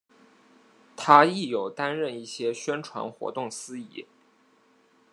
[0.95, 4.07] 她亦有担任一些宣传活动司仪。